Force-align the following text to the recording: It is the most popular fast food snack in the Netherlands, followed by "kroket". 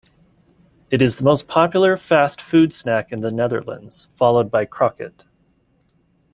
It 0.89 0.99
is 0.99 1.17
the 1.17 1.23
most 1.23 1.47
popular 1.47 1.95
fast 1.95 2.41
food 2.41 2.73
snack 2.73 3.11
in 3.11 3.19
the 3.19 3.31
Netherlands, 3.31 4.09
followed 4.15 4.49
by 4.49 4.65
"kroket". 4.65 5.25